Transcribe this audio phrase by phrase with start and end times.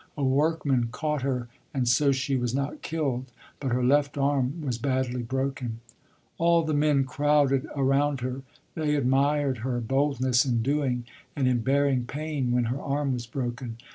[0.17, 4.79] A workman caught her and so she was not killed, but her left arm was
[4.79, 5.79] badly broken.
[6.39, 8.41] All the men crowded around her.
[8.73, 13.77] They admired her boldness in doing and in bearing pain when her arm was broken.